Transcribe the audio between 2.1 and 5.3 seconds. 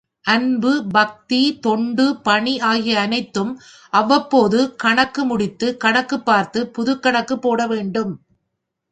பணி ஆகிய அனைத்துக்கும் அவ்வபொழுது கணக்கு